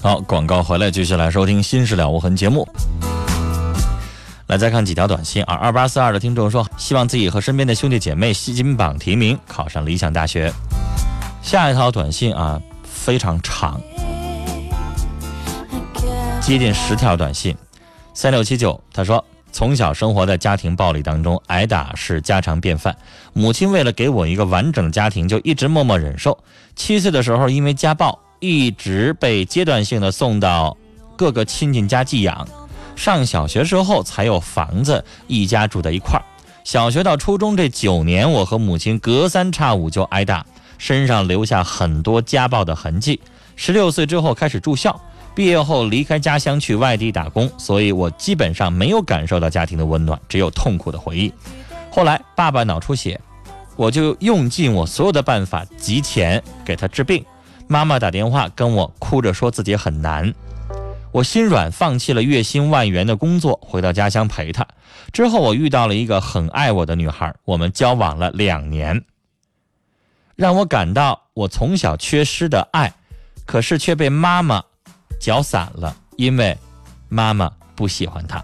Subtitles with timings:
[0.00, 2.66] 好，广告回来，继续来收听《心事了无痕》节目。
[4.46, 5.54] 来，再看几条短信啊。
[5.54, 10.52] 二八四二的听众说，希望自己和身边的兄弟姐妹吸金榜题名，考上理想大学。
[11.42, 13.80] 下一条短信啊，非常长，
[16.40, 17.56] 接近十条短信。
[18.14, 19.22] 三六七九，他说。
[19.50, 22.96] 从小生活在家庭暴力当中，挨打是家常便饭。
[23.32, 26.38] 母亲为了给我一个完整的家庭，就一直默默忍受。
[26.76, 30.76] 七岁的时候，因为家暴，一直被阶段性的送到
[31.16, 32.46] 各个亲戚家寄养。
[32.94, 36.22] 上小学时候才有房子，一家住在一块儿。
[36.64, 40.44] 小学到初中这九年，我和母亲隔三差五就挨打，
[40.76, 43.20] 身上留下很多家暴的痕迹。
[43.56, 45.00] 十六岁之后开始住校。
[45.38, 51.32] 毕业后离开家乡去外地打工，所以我基本上没有感受到家庭的温暖，只有痛苦的回忆。
[51.92, 53.20] 后来爸爸脑出血，
[53.76, 57.24] 我就用尽我所有的办法集钱给他治病。
[57.68, 60.34] 妈妈打电话跟我哭着说自己很难，
[61.12, 64.66] 我心软，放弃了月薪万元的工作，回到家乡陪他。
[65.12, 69.04] 之后我遇到了一个很爱我的女孩，我们交往了两年，
[70.34, 72.92] 让我感到我从小缺失的爱，
[73.46, 74.64] 可是却被妈妈。
[75.18, 76.56] 搅散了，因为
[77.08, 78.42] 妈妈不喜欢他。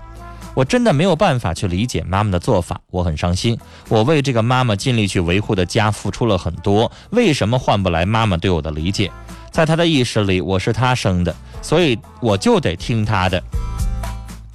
[0.55, 3.59] 我真的没有办法去理解妈妈的做法，我很伤心。
[3.89, 9.11] 我为这个妈妈尽力去维护的家付出了很多，为什么换不来妈妈对我的理解？
[9.51, 13.43] 在她的意识里，我是她生的，所以我就得听她的。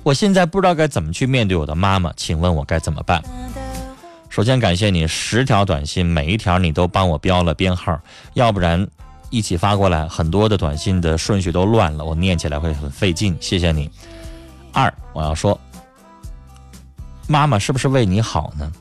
[0.01, 3.21] 我现在不知道该怎么去面对我的妈妈，请问我该怎么办？
[4.29, 7.99] 首先感谢你十条短信，每一条你都帮我标了编号，
[8.35, 8.87] 要不然。
[9.29, 13.37] 一起发过来，很多的短信的顺序都乱了，我念起来会很费劲。
[13.39, 13.89] 谢谢你。
[14.71, 15.59] 二，我要说，
[17.27, 18.71] 妈妈是不是为你好呢？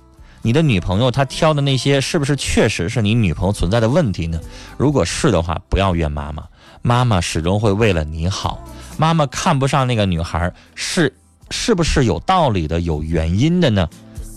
[0.41, 4.41] 你的女朋友她挑的那些，是不是确实是你女朋友存在的问题呢？
[4.76, 6.44] 如果是的话，不要怨妈妈，
[6.80, 8.62] 妈妈始终会为了你好。
[8.97, 11.15] 妈妈看不上那个女孩，是
[11.50, 13.88] 是不是有道理的、有原因的呢？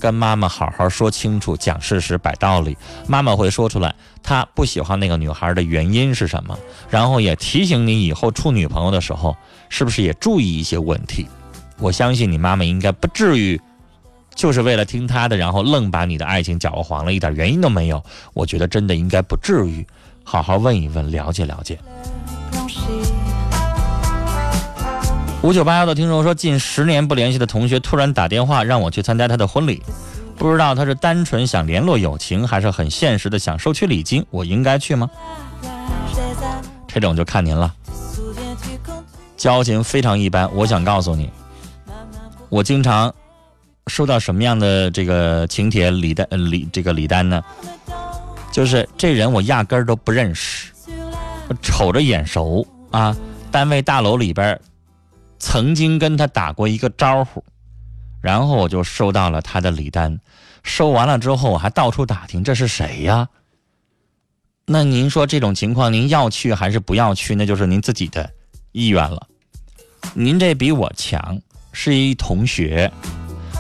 [0.02, 2.76] 跟妈妈好好说清楚，讲事实，摆道理，
[3.08, 3.94] 妈妈会说出来。
[4.24, 6.58] 她不喜欢那个女孩的原因是什么？
[6.90, 9.38] 然后也提醒你以后处女朋友的时候，
[9.70, 11.28] 是不是也注意一些问题？
[11.78, 13.62] 我相信你妈妈应该不至于，
[14.34, 18.04] 就是为了听她的，然后愣把你的爱情搅和黄了，一点原因都没有。
[18.34, 19.86] 我觉得真的应该不至于，
[20.24, 21.78] 好好问一问，了解了解。
[25.44, 29.82] 五九八幺的听众说，近十年不联系的同学突然打电话让我去参加他的婚礼，
[30.38, 35.10] 不知道他是单纯想联络友情，还是很现实的想收取礼金，我应该去吗？
[36.88, 37.74] 这种就看您了。
[39.36, 41.28] 交情非常一般，我想告诉你，
[42.50, 43.12] 我经常
[43.88, 47.42] 收到什么样的这个请帖礼单礼这个礼单呢？
[48.52, 50.72] 就是这人我压根儿都不认识，
[51.64, 53.16] 瞅着眼熟啊，
[53.50, 54.60] 单位大楼里边。
[55.42, 57.44] 曾经跟他打过一个招呼，
[58.22, 60.20] 然后我就收到了他的礼单，
[60.62, 63.28] 收完了之后我还到处打听这是谁呀？
[64.68, 67.34] 那您说这种情况您要去还是不要去？
[67.34, 68.30] 那就是您自己的
[68.72, 69.28] 意愿了。
[70.14, 71.42] 您这比我强，
[71.72, 72.92] 是一同学，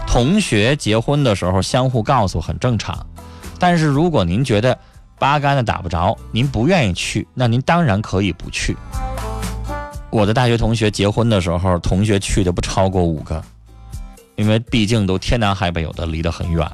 [0.05, 3.03] 同学结婚的时候相互告诉很正常，
[3.57, 4.77] 但是如果您觉得
[5.17, 8.77] 八竿子打不着，您不愿意去，那您当然可以不去。
[10.11, 13.41] 我的大学同学结婚的时候，同学去的不超过五个，
[14.35, 16.69] 因为毕竟都天南海北，有的离得很远。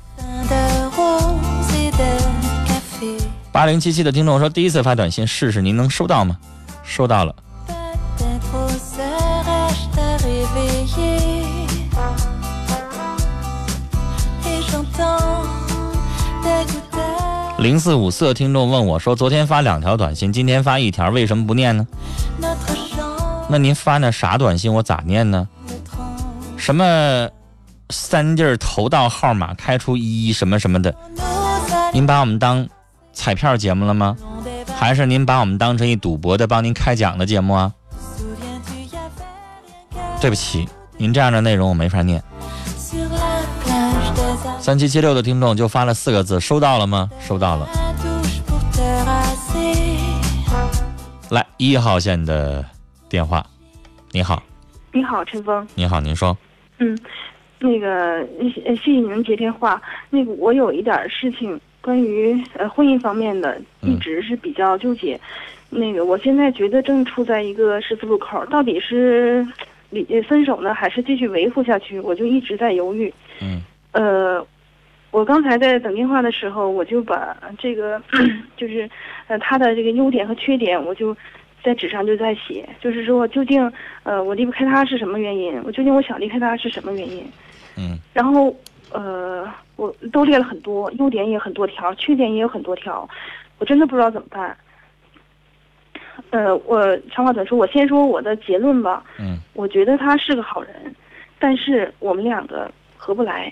[3.51, 6.35] 八零七七的听众说，第一次发短信试试，您能收到吗？
[6.83, 7.35] 收到了。
[17.59, 21.87] 零四五四听众问我说：“昨天发两条短信，今天发一条，为什么不念呢？”
[23.49, 25.47] 那您发那啥短信，我咋念呢？
[26.57, 27.29] 什么
[27.89, 30.93] 三地儿投到号码开出一什么什么的？
[31.93, 32.67] 您把我们当
[33.13, 34.17] 彩票节目了吗？
[34.75, 37.71] 还是您把我们当成一赌博的帮您开奖的节目啊？
[40.19, 40.67] 对不起，
[40.97, 42.21] 您这样的内容我没法念。
[44.59, 47.09] 三七七六的听众就发了四个字：收到了吗？
[47.25, 47.67] 收到了。
[51.29, 52.65] 来一号线的
[53.09, 53.45] 电话，
[54.11, 54.43] 你好，
[54.91, 55.65] 你好，陈峰。
[55.75, 56.37] 你好，您说。
[56.79, 56.97] 嗯，
[57.59, 59.81] 那个谢谢谢你们接电话。
[60.09, 65.19] 那个我有一点事情，关于呃婚姻方面的，一直是比较纠结。
[65.69, 69.45] 那个我现在觉得正处在一个十字路口，到底是
[69.89, 71.99] 离分手呢，还是继续维护下去？
[72.01, 73.13] 我就一直在犹豫。
[73.41, 73.61] 嗯。
[73.93, 74.45] 呃，
[75.11, 78.01] 我刚才在等电话的时候，我就把这个
[78.57, 78.87] 就是
[79.27, 81.15] 呃他的这个优点和缺点，我就
[81.67, 83.69] 在纸上就在写，就是说究竟
[84.03, 85.61] 呃我离不开他是什么原因？
[85.65, 87.29] 我究竟我想离开他是什么原因？
[87.75, 87.99] 嗯。
[88.13, 88.55] 然后
[88.93, 93.05] 呃我都列了很多，优点也很多条，缺点也有很多条，
[93.59, 94.55] 我真的不知道怎么办。
[96.29, 99.03] 呃，我长话短说，我先说我的结论吧。
[99.19, 99.37] 嗯。
[99.53, 100.95] 我觉得他是个好人，
[101.37, 103.51] 但是我们两个合不来。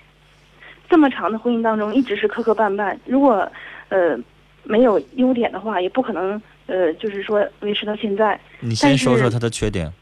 [0.88, 2.96] 这么长的婚姻当中，一直是磕磕绊绊。
[3.04, 3.46] 如果
[3.90, 4.18] 呃
[4.62, 8.38] 没有优点的话，也不可能呃就是说维持到现在。
[8.60, 9.92] 你先说说他的缺点。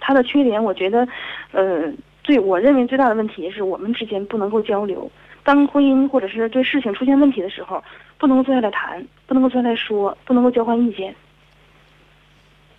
[0.00, 1.06] 他的缺点，我觉得
[1.52, 1.92] 呃
[2.22, 5.10] 最我认为最大的问题是我们之间不能够交流。
[5.42, 7.82] 当婚姻或者是对事情出现问题的时候，
[8.18, 11.14] 不能够坐下来谈，不能够坐下来说，不能够交换意见。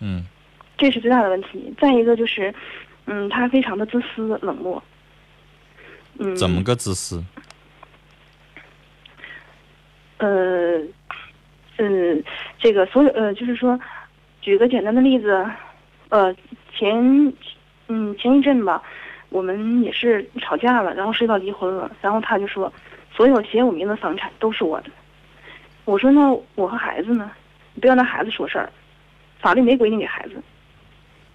[0.00, 0.24] 嗯。
[0.76, 1.74] 这是最大的问题。
[1.80, 2.54] 再一个就是，
[3.06, 4.80] 嗯，他非常的自私冷漠。
[6.18, 7.24] 嗯，怎么个自私？
[10.18, 10.80] 呃，
[11.78, 12.22] 嗯，
[12.58, 13.78] 这个所有呃，就是说，
[14.40, 15.48] 举个简单的例子，
[16.10, 16.34] 呃，
[16.76, 17.32] 前
[17.88, 18.82] 嗯前一阵吧，
[19.30, 22.72] 我们也是吵架了，然后涉及到离婚了，然后他就说，
[23.14, 24.90] 所有写我名字的房产都是我的。
[25.84, 27.30] 我说那我和孩子呢？
[27.74, 28.68] 你不要拿孩子说事儿，
[29.38, 30.42] 法律没规定给孩子。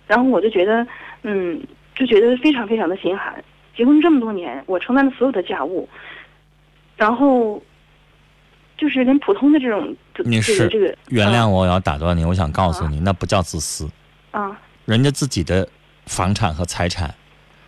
[0.06, 0.86] 然后我就觉得，
[1.24, 1.62] 嗯，
[1.96, 3.42] 就觉得非常非常的心寒。
[3.76, 5.88] 结婚这么多年，我承担了所有的家务，
[6.98, 7.64] 然后
[8.84, 9.96] 就是连普通的这种，
[10.26, 13.90] 你是这个原谅我，我要打断你，我想告诉你，那不叫自私
[14.32, 14.52] 啊。
[14.84, 15.66] 人家自己的
[16.06, 17.16] 房产和财产，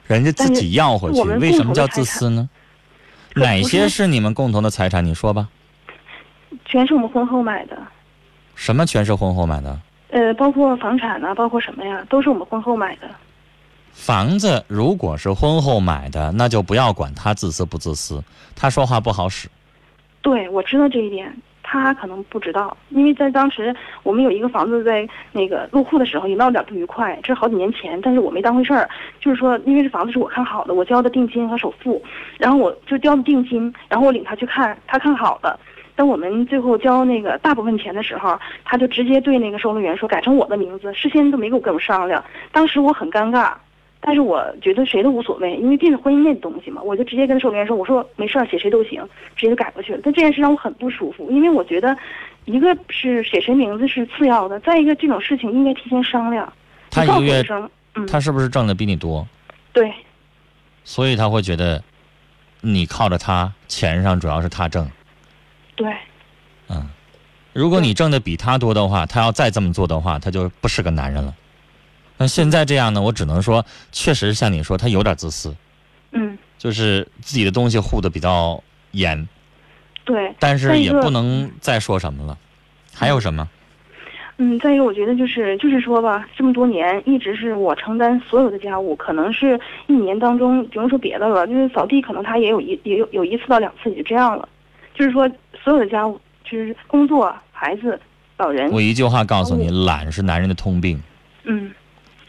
[0.07, 2.49] 人家自己要回去，为什么叫自私呢？
[3.35, 5.05] 哪些是你们共同的财产？
[5.05, 5.47] 你说吧。
[6.65, 7.77] 全是我们婚后买的。
[8.53, 9.79] 什么全是婚后买的？
[10.09, 13.07] 呃，包括房产啊，包括什么呀，都是我们婚后买的。
[13.93, 18.21] 房子如果是婚后买的，那就不要管他自私不自私，
[18.53, 19.47] 他说话不好使。
[20.25, 21.31] 对，我知道这一点，
[21.61, 28.89] 他可能不知道，因为在当时我们有一个房子在那个入户的时候也闹点不愉快，这是好几年前，但是我没当回事儿。
[29.19, 32.01] 就是说，因为这房子是我看好的，我交的定金和首付，
[32.39, 35.59] 然后我就交的定金，然后我领他去看，他看好了。
[35.95, 42.23] 等我们最后交那个大部分钱的时候，他就直接对那个收楼员说改成我的名字，事先都没跟我跟我商量。
[42.51, 43.53] 当时我很尴尬。
[44.01, 49.01] 但是我觉得谁都无所谓，因为这是婚姻内的东西嘛，我就直接跟售楼员说：“我说没事儿，写谁都行，
[49.35, 51.97] 直接就改过去了。”但这件事让我很不舒服，因为我觉得，
[52.45, 56.51] 一个是写谁名字是次要的，再一个这种事情应该提前商量。
[56.91, 57.43] 他一个月，
[57.95, 59.27] 嗯，他是不是挣的比你多？
[59.73, 59.91] 对。
[60.83, 61.83] 所以他会觉得，
[62.61, 64.87] 你靠着他，钱上主要是他挣。
[65.75, 65.91] 对。
[66.69, 66.87] 嗯，
[67.53, 71.33] 如果你挣的比他多的话，他要再这么做的话，他就不是个男人了。
[72.17, 73.01] 那现在这样呢？
[73.01, 75.55] 我只能说，确实像你说，他有点自私。
[76.11, 76.37] 嗯。
[76.57, 79.27] 就是自己的东西护的比较严。
[80.03, 80.33] 对。
[80.39, 82.37] 但是也不能再说什么了。
[82.93, 83.47] 还有什么？
[84.37, 94.47] 嗯，再一个，我觉得就是就是说吧，这么多年一直是我承担所有的家务，可能是一年当中不用说别的了，就是扫地，可能他也有一也有有一次到两次也就这样了。
[94.93, 95.29] 就是说，
[95.63, 97.97] 所有的家务，就是工作、孩子、
[98.37, 98.69] 老人。
[98.71, 101.01] 我一句话告诉你，懒是男人的通病。
[101.43, 101.71] 嗯。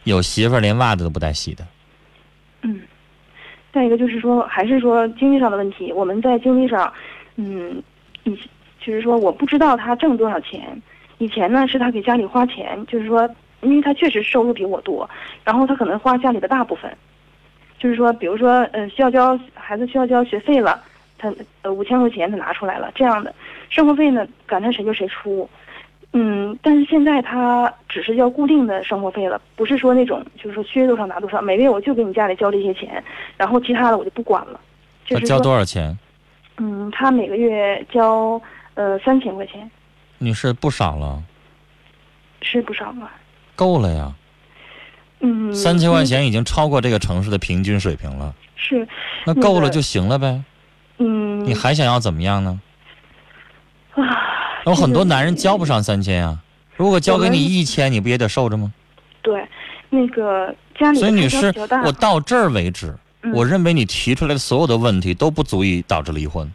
[0.07, 1.67] 有媳妇儿连袜子都不带洗的。
[2.63, 2.81] 嗯，
[3.73, 5.93] 再一个就是说，还是说经济上的问题。
[5.93, 6.93] 我们在经济上，
[7.35, 7.83] 嗯，
[8.23, 8.39] 以
[8.79, 10.81] 就是说，我不知道他挣多少钱。
[11.19, 13.29] 以前呢，是他给家里花钱，就是说，
[13.63, 15.11] 因为他确实收入比我多，
[15.43, 16.89] 然后他可能花家里的大部分。
[17.77, 20.81] 就是说，比如说，呃，需要交孩子需要交学费了，
[21.19, 23.35] 他呃五千块钱他拿出来了，这样的
[23.71, 25.51] 生活费呢，赶上谁就谁出。
[26.19, 33.05] 嗯，但是现在他只是要固定的生活费了，不是说那种就是说缺多少拿多少，每月我就给你家里交这些钱，
[33.37, 34.59] 然后其他的我就不管了。
[35.11, 35.97] 他交多少钱？
[36.57, 38.41] 嗯，他每个月交
[38.73, 39.71] 呃，三千块钱
[40.17, 41.23] 女士不少了，
[42.41, 43.11] 是不少了？
[43.55, 44.15] 够了呀，
[45.21, 48.89] 嗯，三千块钱已经超过这个城市的平均水平了，是，
[49.27, 50.43] 那那个够了就行了呗。
[50.97, 52.59] 嗯，你还想要怎么样呢？
[53.97, 54.03] 啊，
[54.67, 56.39] 有很多男人交不上三千呀，
[56.77, 58.73] 如果交给你一千，你不也得受着吗？
[59.23, 59.47] 对，
[59.91, 61.53] 那个家里所以，女士
[61.85, 66.53] 我到这儿为止，嗯我认为你提出来的所有的问题都不足以导致离婚。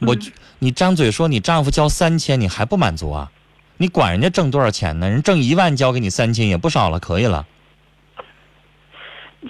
[0.00, 0.20] 我嗯，
[0.58, 3.30] 你张嘴说你丈夫交三千，你还不满足啊？
[3.78, 5.08] 你管人家挣多少钱呢？
[5.08, 7.46] 人挣一万交给你三千也不少了，可以了。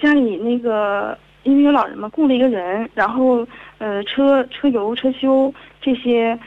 [0.01, 3.45] 家里那个因为有老人嘛，雇了一个人，然后
[3.77, 6.37] 呃，车车油、车修这些，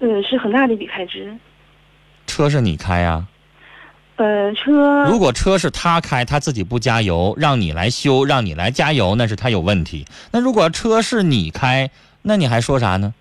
[0.00, 1.34] 呃，是很大的一笔开支。
[2.26, 3.26] 车是你开呀、
[4.16, 10.06] 呃，车如果车是他开，他自己不加油，让你来修，让你来加油，那是他有问题。
[10.32, 11.90] 那如果车是你开，
[12.22, 13.14] 那你还说啥呢？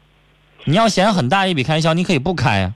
[0.65, 2.75] 你要嫌很大一笔开销，你可以不开啊。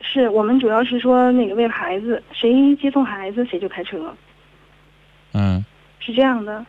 [0.00, 4.14] 是我们主要是说那个为了孩子，谁接送孩子谁就开车，
[5.32, 5.64] 嗯，
[5.98, 6.64] 是这样的。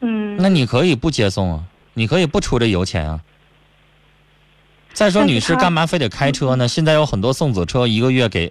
[0.00, 3.20] 嗯，那你可以不接送啊，你可以不出这油钱啊。
[4.94, 6.66] 再说，女士干嘛非得开车呢？
[6.68, 8.50] 现在有很多送子车，一个月给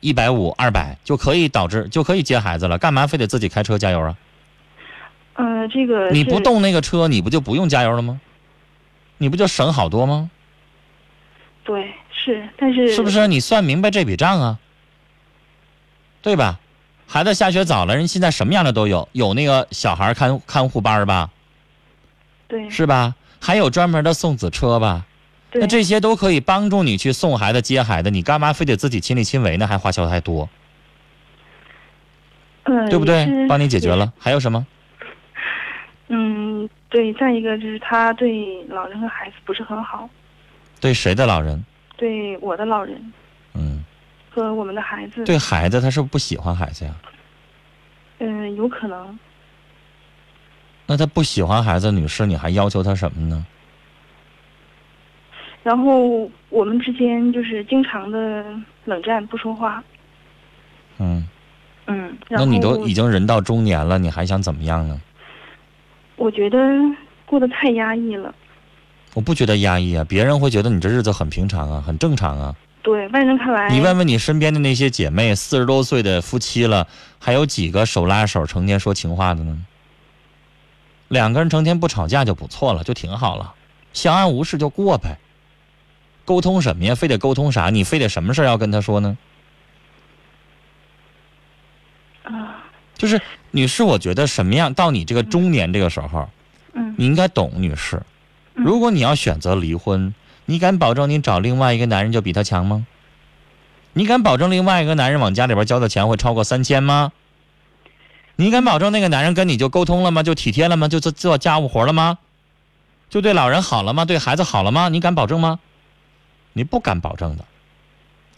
[0.00, 4.16] 一百五、二百就可以导致就可以接孩子了，干嘛非得自己开车加油啊？
[5.34, 8.20] 呃，这个你不动那个车，你不就不用加油了吗？
[9.16, 10.30] 你不就省好多吗？
[11.64, 13.08] 对，是，但是是不？
[13.08, 13.26] 是？
[13.26, 14.58] 你算明白这笔账啊，
[16.20, 16.58] 对吧？
[17.06, 21.30] 孩子下学早了，人现在什么样的都有，有那个小孩看看护班吧，
[22.48, 23.14] 对，是吧？
[23.40, 25.06] 还有专门的送子车吧？
[25.50, 29.66] 对那这些都可以帮助你去送孩子、接孩子，你干嘛非得自己亲力亲为呢？
[29.66, 30.48] 还花销还多，
[32.64, 33.46] 呃，对不对？
[33.48, 33.94] 帮你解决。
[33.94, 34.66] 了， 还有什么？
[36.08, 37.12] 嗯，对。
[37.14, 40.08] 再一个就是他对老人和孩子不是很好，
[40.80, 41.64] 对谁的老人？
[41.96, 43.12] 对我的老人
[43.54, 43.84] 嗯，
[44.30, 46.94] 和我们的孩子，对孩子，他是不是不喜欢孩子呀？
[48.18, 49.18] 嗯、有可能。
[50.86, 53.46] 那他不喜欢孩子，女士，你还要求他什么呢？
[55.70, 58.44] 然后我们之间就是经常的
[58.86, 59.80] 冷战，不说话。
[60.98, 61.24] 嗯，
[61.86, 65.00] 嗯，那你都已经人到中年了，你还想怎么样呢？
[66.16, 66.58] 我觉得
[67.24, 68.34] 过得太压抑了。
[69.14, 72.52] 我不觉得压抑啊，别人会觉得你这日子很平常啊，很正常啊。
[72.82, 76.88] 对外人看来，你问问你身边的那些姐妹，四十多岁的夫妻了，
[77.20, 79.56] 还有几个手拉手成天说情话的呢？
[81.06, 83.54] 两个人成天不吵架就不错了，就挺好了，
[83.92, 85.16] 相安无事就过呗。
[86.24, 86.94] 沟通什么呀？
[86.94, 87.70] 非得沟通啥？
[87.70, 89.18] 你非得什么事儿要跟他说呢？
[92.24, 92.64] 啊，
[92.96, 96.28] 就是女士，我觉得什么样到你这个中年这个时候，
[96.74, 97.96] 嗯你应该懂，女士。
[98.54, 102.86] 嗯如果你要选择离婚，你敢保证你找另外一个男人就比他强吗？
[103.94, 107.12] 你敢保证另外一个男人往家里边交的钱会超过三千吗？
[108.36, 110.22] 你敢保证那个男人跟你就沟通了吗？
[110.22, 110.88] 就体贴了吗？
[110.88, 112.18] 就做做家务活了吗？
[113.08, 114.04] 就对老人好了吗？
[114.04, 114.88] 对孩子好了吗？
[114.88, 115.58] 你敢保证吗？
[116.52, 117.44] 你不敢保证的。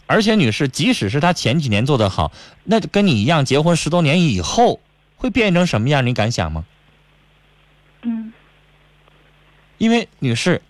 [0.05, 2.31] 而且，女士，即使是他前几年做得好，
[2.63, 4.79] 那跟你一样，结婚十多年以后
[5.17, 6.05] 会变成什么样？
[6.05, 6.65] 你敢想吗？
[8.01, 8.33] 嗯
[9.79, 10.61] 因为女士，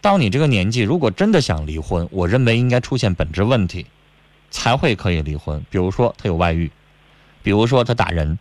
[0.00, 3.86] 到你这个年纪，如果真的想离婚，我认为应该出现本质问题，
[4.50, 5.64] 才会可以离婚。
[5.70, 6.70] 比如说他有外遇，
[7.42, 8.38] 比如说他打人，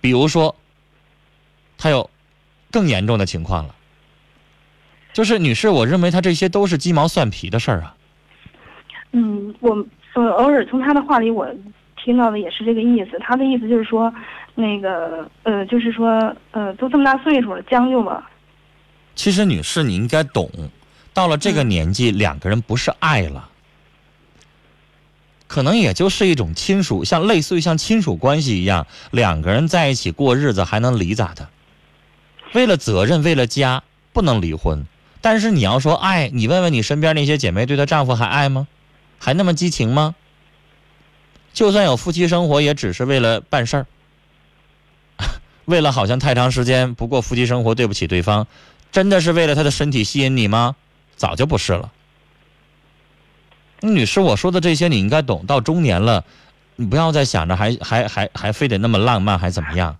[0.00, 0.54] 比如说
[1.78, 2.08] 他有
[2.70, 3.74] 更严重的情况了。
[5.16, 7.96] 就是女士，我认为他这些都是鸡毛蒜皮的事儿啊。
[9.12, 9.74] 嗯，我
[10.12, 11.48] 呃偶尔从他的话里我
[11.96, 13.18] 听到的也是这个意思。
[13.20, 14.12] 他的意思就是说，
[14.54, 18.30] 那个呃，就是说呃，都这么大岁数了，将就吧。
[19.14, 20.50] 其实，女士，你应该懂，
[21.14, 23.48] 到了这个年纪，两个人不是爱了，
[25.46, 31.48] 可能也就是一种亲属，像类似于像亲属关系一样，两个人在一起过日子还能离咋的？
[32.52, 33.82] 为了责任，为了家，
[34.12, 34.86] 不能离婚。
[35.20, 38.68] 但是你要说爱，你问问你身边那些姐妹，对她丈夫还爱吗？
[39.18, 40.14] 还那么激情吗？
[41.52, 43.86] 就算有夫妻生活，也只是为了办事儿，
[45.64, 48.46] 为了好像太长时间不过夫妻生活，对不起对方。
[48.92, 50.76] 真的是为了他的身体吸引你吗？
[51.16, 51.90] 早就不是了。
[53.80, 55.44] 女士，我说的这些你应该懂。
[55.46, 56.24] 到中年了，
[56.76, 59.96] 你不要再想着还还还还非得那么浪漫，还怎么样？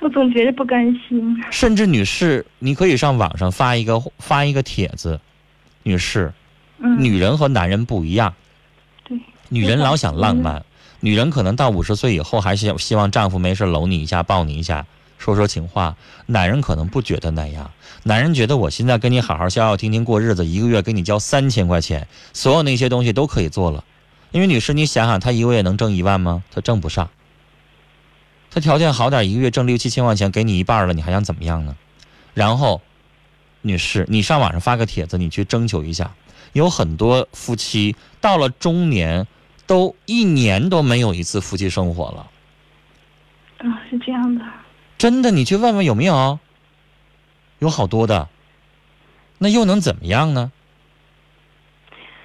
[0.00, 1.42] 我总觉得不甘心。
[1.50, 5.20] 甚至女士，你可以上网上发一个发一个帖子。
[5.82, 6.32] 女士，
[6.78, 8.34] 嗯，女人和男人不一样，
[9.04, 9.18] 对，
[9.50, 10.64] 女人老想浪漫，
[11.00, 14.86] 女人可能到五十岁以后还是希望丈夫没事搂你一下、抱你一下，
[15.18, 15.94] 说说情话。
[16.26, 17.70] 男人可能不觉得那样，
[18.04, 23.84] 男人觉得我现在跟你好好笑笑听听过日子，一个月给你交三千块钱，所有那些东西都可以做了。
[24.32, 26.42] 因为女士，你想想，他一个月能挣一万吗？
[26.50, 27.10] 他挣不上。
[28.54, 31.76] 他条件好点，一个月挣六七千块钱，给你一半了，你还想怎么样呢？
[32.34, 32.80] 然后，
[33.62, 36.12] 女士，你上网上发个帖子，你去征求一下，
[36.52, 39.26] 有很多夫妻到了中年，
[39.66, 42.30] 都一年都没有一次夫妻生活了。
[43.58, 44.44] 啊，是这样的。
[44.98, 46.38] 真的，你去问问有没有？
[47.58, 48.28] 有好多的。
[49.38, 50.52] 那又能怎么样呢？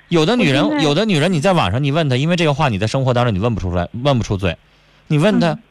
[0.10, 4.58] 有的女人，有的女人，你在网上你问她，因为这个话你在生活当中你问不出来，问不出嘴。
[5.08, 5.64] 你问她，嗯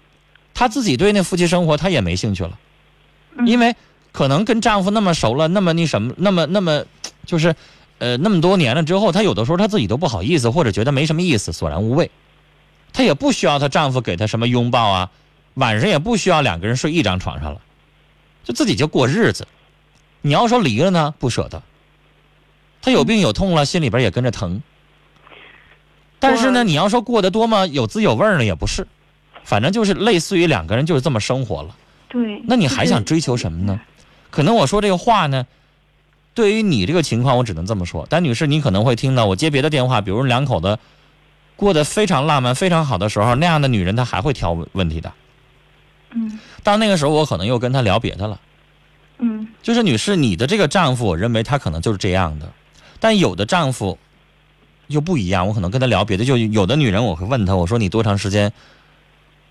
[0.59, 2.59] 她自己对那夫妻生活她也没兴趣了，
[3.37, 3.77] 嗯因为
[4.11, 6.85] 可能跟丈夫那么熟了，那么那什么，那么那么
[7.25, 7.55] 就是，
[7.99, 12.11] 呃，那么多年了之后，她有的时候她自己都不好意思，或者觉得没什么意思，索然无味。
[12.93, 15.11] 她也不需要她丈夫给她什么拥抱啊，
[15.55, 17.61] 晚上也不需要两个人睡一张床上了，
[18.43, 19.47] 就自己就过日子。
[20.23, 21.62] 你要说离了呢，不舍得。
[22.83, 24.61] 她有病有痛了，心里边也跟着疼。
[26.19, 28.88] 但是呢，你要说过得多么有滋有味儿呢，也不是。
[29.45, 31.76] 反正就是类似于两个人就是这么生活了。
[32.09, 32.42] 对。
[32.45, 33.80] 那你还想追求什么呢？
[34.30, 35.47] 可能我说这个话呢，
[36.35, 38.07] 对于你这个情况，我只能这么说。
[38.11, 40.78] 但女士，你可能会听到我接别的电话，比如两口子
[41.57, 45.12] 过得非常浪漫、非常好的时候，那样的女人她还会挑问问题的。
[46.12, 48.40] 嗯到那个时候，我可能又跟她聊别的了。
[49.18, 52.49] 嗯就是女士，你的这个丈夫，我认为他可能就是这样的，
[53.00, 53.99] 但有的丈夫
[54.87, 55.49] 又不一样。
[55.49, 58.52] 我可能跟他聊别的，就有的女人，我会问她，我说你多长时间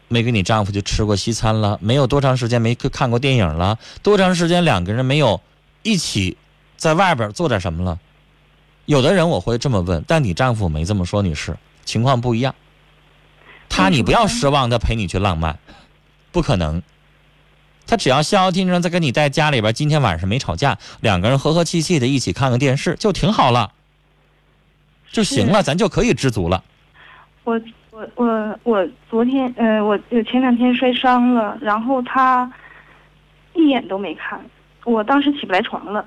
[0.07, 1.77] 没跟你丈夫去吃过西餐了？
[1.81, 3.77] 没有多长时间没去看过电影了？
[4.01, 5.41] 多长时间两个人没有
[5.83, 6.37] 一起
[6.75, 7.99] 在外边做点什么了？
[8.85, 12.55] 有的人我会这么问，但你丈夫没这么说，女士，情况不一样。
[13.67, 15.59] 他你不要奢望他陪你去浪漫，
[16.31, 16.81] 不可能。
[17.85, 23.73] 他只要消消停停在跟你在家里边，今天晚上没吵架，两个人和和气气的一起看个电视就挺好了，
[25.11, 26.63] 就行了，咱就可以知足了。
[27.43, 27.59] 我
[27.97, 32.51] 我我我昨天呃，我呃前两天摔伤了，然后他
[33.53, 34.39] 一眼都没看，
[34.85, 36.05] 我当时起不来床了，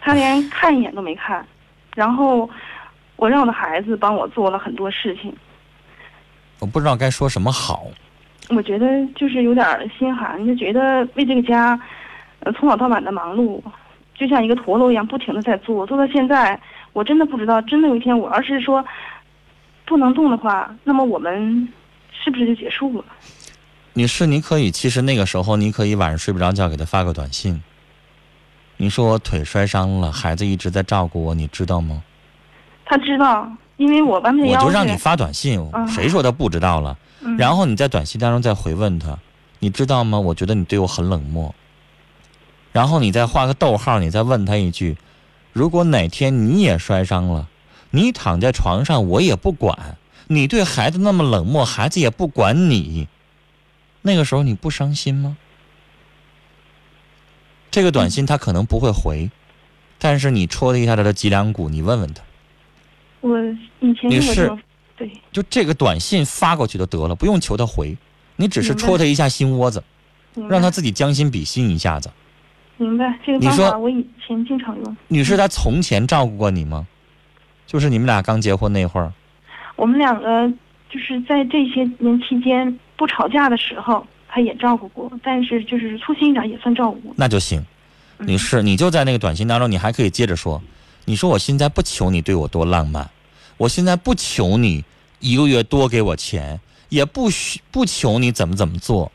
[0.00, 1.46] 他连看一眼都没看，
[1.94, 2.50] 然后
[3.14, 5.32] 我让我的孩子帮我做了很多事情，
[6.58, 7.84] 我不知道该说什么好。
[8.48, 9.64] 我觉得就是有点
[9.96, 11.78] 心寒，就觉得为这个家，
[12.40, 13.62] 呃，从早到晚的忙碌，
[14.16, 16.60] 就像一个陀螺一样，不停的在做，做到现在，
[16.94, 18.82] 我真的不知道，真的有一天我要是说
[19.84, 21.68] 不能动的话，那么我们
[22.10, 23.04] 是不是就结束了？
[23.92, 27.62] 女士，你可以，其实那个时候你可以晚上睡不着觉，给他发个短信。
[28.76, 32.02] 你说我腿摔伤了，孩子一直在照顾我，你知道吗？
[32.86, 36.96] 他知道，因为我完我就让你发短信，嗯谁说他不知道了？
[37.20, 39.18] 嗯、然后你在短信当中再回问他，
[39.58, 40.18] 你知道吗？
[40.18, 41.54] 我觉得你对我很冷漠。
[42.72, 44.96] 然后你再画个逗号，你再问他一句：
[45.54, 47.48] 如果哪天你也摔伤了，
[47.90, 53.06] 你躺在床上，我也不管，你对孩子那么冷漠，孩子也不管你，
[54.02, 55.36] 那个时候你不伤心吗？
[57.70, 59.30] 这个短信他可能不会回，
[59.98, 62.22] 但是你戳了一下他的脊梁骨，你问问他。
[63.20, 63.38] 我
[63.80, 64.58] 以前女士那个时候，
[64.96, 67.96] 对，就这个短信发过去就得了，不用求他回，
[68.34, 69.82] 你只是戳他一下心窝子，
[70.48, 72.10] 让他自己将心比心一下子。
[72.76, 74.96] 明白这个方法，我以前经常用。
[75.08, 76.86] 女士，她从前照顾过你吗？
[77.66, 79.12] 就是你们俩刚结婚那会儿，
[79.76, 80.48] 我们两个
[80.90, 87.14] 就是在这些年期间不吵架的时候，她也照顾过，但是就是粗心一点也算照顾过。
[87.16, 87.60] 那就行。
[88.18, 90.62] 嗯女士，你就在那个短信当中，你还可以接着说，
[91.04, 93.10] 你说我现在不求你对我多浪漫，
[93.56, 94.84] 我现在不求你
[95.18, 96.60] 一个月多给我钱，
[96.90, 99.10] 也不需不求你怎么怎么做，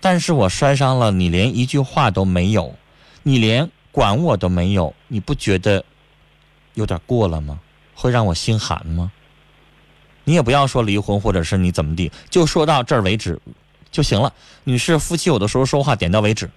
[0.00, 2.74] 但是我摔伤了，你连一句话都没有，
[3.22, 5.84] 你连管我都没有，你不觉得
[6.74, 7.58] 有点过了吗？
[7.94, 9.10] 会让我心寒吗？
[10.24, 13.40] 你也不要说离婚，或者是你怎么地，就说到这儿为止
[13.90, 14.32] 就行了。
[14.64, 16.48] 女士，夫妻有的时候说话点到为止，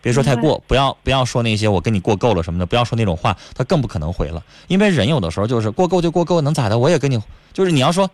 [0.00, 4.42] 别说太过，不要不要说那些我跟你过够了什么的，不要说那种话，他更不可能回了。
[4.68, 6.78] 因为人有的时候就是过够就过够，能咋的？
[6.78, 7.20] 我也跟你，
[7.52, 8.08] 就是你要说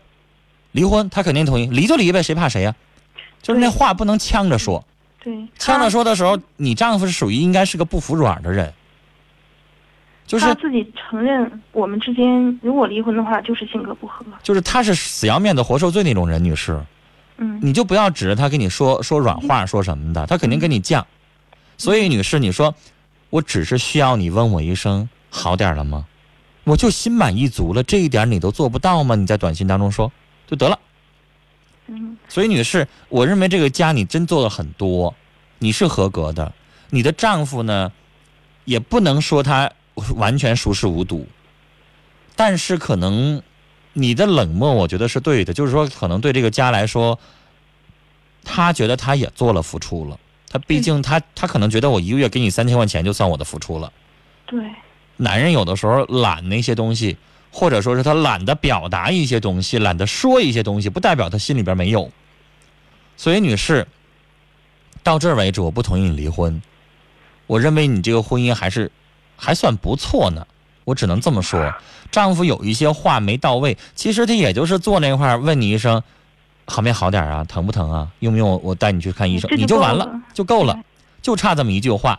[0.73, 2.75] 离婚，他肯定同意，离就离呗，谁怕谁呀、
[3.43, 4.85] 就是那话不能呛着说，
[5.23, 8.73] 对，呛着说的时候，你丈夫是属于应该是个不服软的人，
[10.27, 14.25] 就是他自己承认我们之间如果离婚的话，就是性格不合。
[14.43, 16.81] 就是他是死要面子活受罪那种人，女士。
[17.39, 21.03] 嗯，你就不要指着他跟你说说软话说什么的，他肯定跟你犟。
[21.79, 22.75] 所以，女士，你说
[23.31, 26.05] 我只是需要你问我一声好点了吗？
[26.65, 29.15] 我就心满意足了，这一点你都做不到吗？
[29.17, 30.13] 你在短信当中说
[30.47, 30.79] 就得了。
[31.93, 35.15] 嗯所以，女士，我认为这个家你真做了很多，
[35.59, 36.53] 你是合格的。
[36.91, 37.93] 你的丈夫呢，
[38.65, 39.71] 也不能说他
[40.15, 41.27] 完全熟视无睹，
[42.37, 43.43] 但是可能
[43.93, 45.53] 你的冷漠，我觉得是对的。
[45.53, 47.19] 就是说，可能对这个家来说，
[48.45, 50.19] 他觉得他也做了付出了。
[50.49, 53.93] 他毕竟他他可能觉得我一个月给你三千块钱就算我的付出了。
[54.47, 54.61] 对，
[55.17, 57.17] 男人有的时候懒那些东西，
[57.51, 62.11] 或者说是他懒得表达一些东西，懒得说一些东西，不代表他心里边没有。
[63.17, 63.87] 所以，女士，
[65.03, 66.63] 到这儿为止，我不同意你离婚。
[67.47, 68.91] 我认为你这个婚姻还是
[69.37, 70.47] 还算不错呢。
[70.85, 71.75] 我只能这么说，
[72.11, 76.03] 丈夫有一些话没到位，其实他也就是坐那块儿问你一声，
[76.67, 77.45] 好没好点啊？
[77.45, 78.09] 疼不疼啊？
[78.21, 79.51] 用不用我我带你去看医生？
[79.51, 80.81] 就你就完了，就够了，
[81.21, 82.19] 就差这么一句话。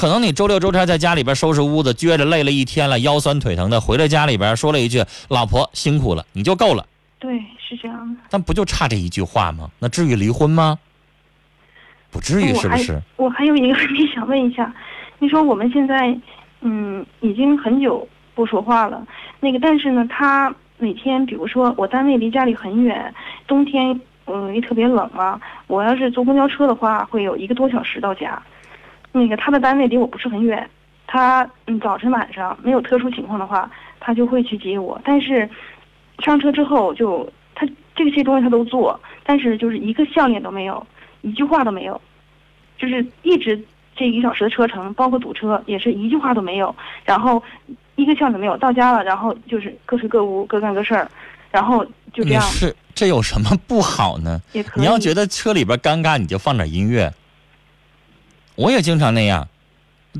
[0.00, 6.86] 可能你周六周天在家里边收拾屋子，撅着累了一天了，腰酸腿疼的，回到家里边说了一句“老婆辛苦了”，你就够了。
[7.18, 8.20] 对，是这样的。
[8.30, 9.70] 但不就差这一句话吗？
[9.78, 10.78] 那至于离婚吗？
[12.10, 12.98] 不至于，是不是？
[13.16, 14.74] 我还有一个问题想问一下，
[15.18, 16.18] 你说我们现在，
[16.62, 19.06] 嗯，已经很久不说话了，
[19.38, 23.14] 那个，但是呢，他每天，比如说我单位离家里很远，
[23.46, 28.42] 冬天，嗯，也特别冷啊，我要是坐公交车的话，会有一个多小时到家。
[29.12, 30.68] 那个他的单位离我不是很远，
[31.06, 35.48] 他嗯早晨晚上没有特殊情况的话，他就会去接我，但是
[36.20, 40.86] 上车之后就他这些东西他都做，但是就是一个笑脸都没有，
[41.22, 42.00] 一句话都没有。
[42.78, 43.62] 就是一直
[43.94, 47.42] 这一个小时的车程，包括堵车，也是一句话都没有，然后
[47.96, 48.56] 一个笑脸没有。
[48.56, 51.06] 到家了，然后就是各睡各屋，各干各事儿，
[51.50, 54.40] 然后就这样是，这有什么不好呢？
[54.76, 57.12] 你要觉得车里边尴尬，你就放点音乐。
[58.60, 59.48] 我也经常那样，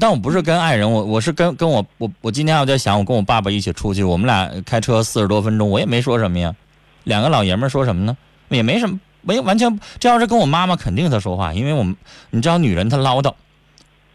[0.00, 6.57] 但我不是跟爱人，我我是跟跟我我我今天我在想，我跟我爸爸一起出去，我们俩开车四十多分钟，我也没说什么呀。
[7.05, 8.16] 两个老爷们说什么呢？
[8.48, 9.79] 也没什么，没完全。
[9.98, 11.94] 这要是跟我妈妈，肯定她说话，因为我们
[12.31, 13.35] 你知道，女人她唠叨，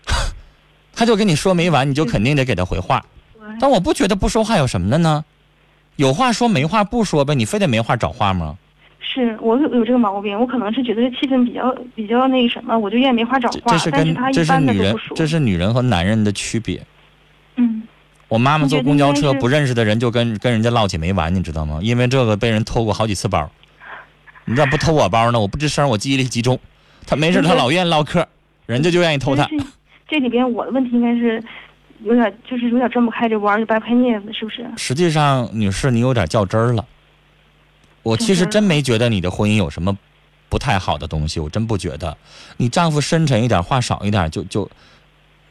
[0.96, 3.06] 她就跟你说没完，你就肯定得给她回话。
[3.60, 5.24] 但我不觉得不说话有什么的呢，
[5.98, 8.58] 有话说没话不说呗，你非得没话找话吗？
[9.00, 13.60] 是我有有这个毛病，我可能是觉得这气氛比较比较那个什么，我就愿意没话找话。
[13.68, 14.96] 这这是跟这是女人。
[15.16, 16.82] 这是女人和男人的区别。
[17.56, 17.84] 嗯，
[18.28, 21.80] 我妈妈坐公交车，不认识的人就跟跟人家唠起没完，你知道吗？
[21.82, 23.50] 因为这个被人偷过好几次包。
[24.46, 25.40] 你咋不偷我包呢？
[25.40, 26.60] 我不吱声，我记忆力集中。
[27.08, 28.28] 他没事，他老愿意唠嗑，
[28.66, 29.48] 人家就愿意偷他。
[30.08, 31.42] 这里边我的问题应该是
[32.04, 34.66] 有点就是有点转不开这弯，就掰不开镊子，是不是？
[34.78, 36.86] 实际上，女士，你有点较真儿了。
[38.06, 39.98] 我其实真没觉得你的婚姻有什么
[40.48, 42.16] 不太好的东西，我真不觉得。
[42.58, 44.70] 你丈夫深沉一点，话少一点，就就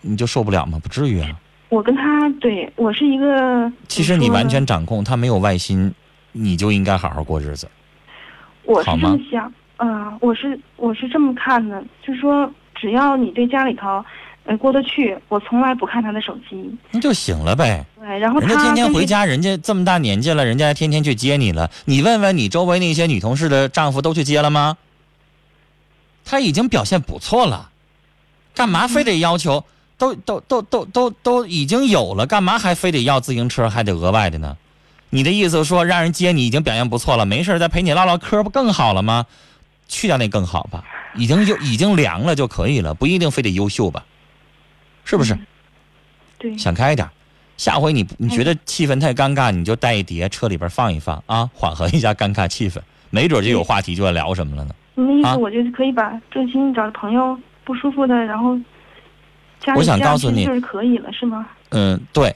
[0.02, 0.78] 你就受不了吗？
[0.80, 1.28] 不至于啊。
[1.68, 5.92] 我跟他对我是一个，其实你完全掌控，他没有外心，
[6.30, 7.68] 你就应该好好过日子。
[8.62, 14.04] 我是这么想，啊、我是我是这么看的，就是说，只要你对家里头，
[14.46, 16.76] 呃，过得去，我从来不看他的手机。
[16.90, 17.84] 那就行了呗。
[17.98, 21.70] 对，然后人家天天回家，人家这么大年纪了，人家还天天去接你了。
[21.86, 24.76] 你问问你周围那些女同事的丈夫都去接了吗？
[26.26, 27.70] 他已经表现不错了，
[28.54, 29.64] 干嘛非得要求？
[29.96, 34.56] 都都都都都都已经有了，干嘛还非得要自行车，还得额外的呢？
[35.10, 39.24] 你的意思说让人接你已经表现不错了，没事再陪你唠唠嗑，不更好了吗？
[39.86, 40.82] 去掉那更好吧，
[41.14, 44.04] 已经就已经凉了就可以了，不一定非得优秀吧？
[45.04, 45.38] 是不是？
[46.38, 47.08] 对，想开一点，
[47.56, 54.74] 下回你你觉得气氛太尴尬，你就带一碟车里边放一放啊，缓和一下尴尬气氛，没准就有话题就要聊什么了呢。
[54.94, 58.58] 你的意啊思，我就是可以把郑鑫找朋友不舒服的，然后
[59.76, 61.46] 我想告诉你就是可以了，是吗？
[61.70, 62.34] 嗯，对，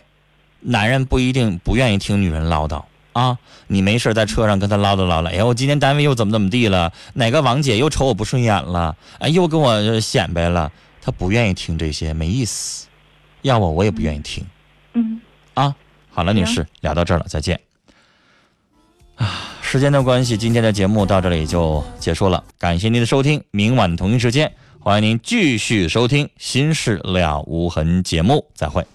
[0.61, 3.37] 男人不一定不愿意听女人唠叨啊。
[3.67, 10.73] 你没事在车上跟他唠叨唠叨，哎呀，我今天单位又怎么怎么地了，哪个王姐又瞅我不顺眼了，哎，又跟我呃显摆了，
[11.09, 12.87] 他不愿意听这些，没意思。
[13.41, 14.45] 要我我也不愿意听。
[14.93, 15.19] 嗯，
[15.55, 15.75] 啊，
[16.11, 17.59] 好了，女士，聊到这儿了，再见。
[19.15, 28.87] 啊，时间的关系，今天的节目到这里就结束了，感谢您的收听，明晚同一时间，欢迎您继续收听《心事了无痕》节目，再会。